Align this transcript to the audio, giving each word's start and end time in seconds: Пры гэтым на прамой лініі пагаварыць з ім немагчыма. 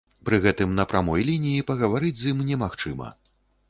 Пры 0.29 0.37
гэтым 0.45 0.71
на 0.79 0.85
прамой 0.93 1.27
лініі 1.29 1.69
пагаварыць 1.71 2.15
з 2.25 2.35
ім 2.37 2.45
немагчыма. 2.53 3.17